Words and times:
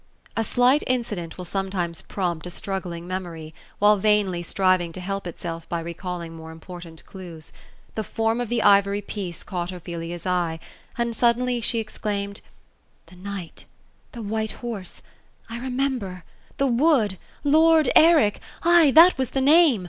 A 0.35 0.43
slight 0.43 0.83
incident 0.87 1.37
will 1.37 1.45
sometimes 1.45 2.01
prompt 2.01 2.47
a 2.47 2.49
struggling 2.49 3.07
memory, 3.07 3.53
while 3.77 4.01
▼ainly 4.01 4.43
striving 4.43 4.91
to 4.93 4.99
help 4.99 5.27
itself 5.27 5.69
by 5.69 5.79
recalling 5.79 6.33
more 6.33 6.49
important 6.49 7.05
clues. 7.05 7.53
The 7.93 8.03
form 8.03 8.41
of 8.41 8.49
the 8.49 8.63
ivory 8.63 9.03
piece 9.03 9.43
canght 9.43 9.71
Ophelia's 9.71 10.25
eye; 10.25 10.59
and 10.97 11.15
suddenly 11.15 11.61
she 11.61 11.79
ex 11.79 11.99
claimed, 11.99 12.41
The 13.05 13.15
knight! 13.15 13.65
The 14.13 14.23
white 14.23 14.53
horse! 14.65 15.03
I 15.47 15.59
remember, 15.59 16.23
the 16.57 16.65
wood*— 16.65 17.19
lord 17.43 17.91
Eric— 17.95 18.39
^ay, 18.63 18.91
that 18.95 19.19
was 19.19 19.29
the 19.29 19.39
name. 19.41 19.79